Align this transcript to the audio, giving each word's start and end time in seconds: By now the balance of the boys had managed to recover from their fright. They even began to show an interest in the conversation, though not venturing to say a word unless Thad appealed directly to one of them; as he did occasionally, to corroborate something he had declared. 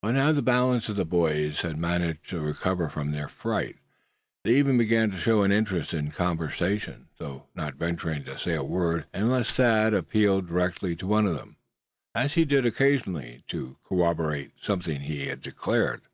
By 0.00 0.12
now 0.12 0.32
the 0.32 0.40
balance 0.40 0.88
of 0.88 0.96
the 0.96 1.04
boys 1.04 1.60
had 1.60 1.76
managed 1.76 2.30
to 2.30 2.40
recover 2.40 2.88
from 2.88 3.10
their 3.10 3.28
fright. 3.28 3.76
They 4.42 4.54
even 4.56 4.78
began 4.78 5.10
to 5.10 5.18
show 5.20 5.42
an 5.42 5.52
interest 5.52 5.92
in 5.92 6.06
the 6.06 6.10
conversation, 6.12 7.08
though 7.18 7.48
not 7.54 7.74
venturing 7.74 8.24
to 8.24 8.38
say 8.38 8.54
a 8.56 8.64
word 8.64 9.04
unless 9.12 9.50
Thad 9.50 9.92
appealed 9.92 10.48
directly 10.48 10.96
to 10.96 11.06
one 11.06 11.26
of 11.26 11.34
them; 11.34 11.58
as 12.14 12.32
he 12.32 12.46
did 12.46 12.64
occasionally, 12.64 13.44
to 13.48 13.76
corroborate 13.84 14.52
something 14.62 15.02
he 15.02 15.26
had 15.26 15.42
declared. 15.42 16.00